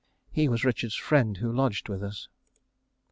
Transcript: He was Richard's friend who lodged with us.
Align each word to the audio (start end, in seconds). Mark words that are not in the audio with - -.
He 0.31 0.49
was 0.49 0.65
Richard's 0.65 0.95
friend 0.95 1.37
who 1.37 1.51
lodged 1.53 1.87
with 1.87 2.01
us. 2.01 2.27